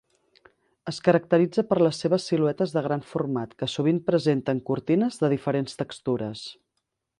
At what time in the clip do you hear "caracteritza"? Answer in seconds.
1.07-1.63